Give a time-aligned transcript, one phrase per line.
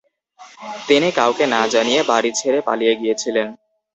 [0.87, 3.47] তিনি কাউকে না জানিয়ে বাড়ি ছেড়ে পালিয়ে গিয়েছিলেন।